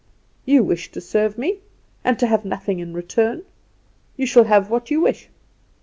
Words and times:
You 0.47 0.63
wish 0.63 0.91
to 0.93 0.99
serve 0.99 1.37
me, 1.37 1.59
and 2.03 2.17
to 2.17 2.25
have 2.25 2.43
nothing 2.43 2.79
in 2.79 2.91
return! 2.95 3.43
you 4.17 4.25
shall 4.25 4.45
have 4.45 4.71
what 4.71 4.89
you 4.89 4.99
wish." 4.99 5.29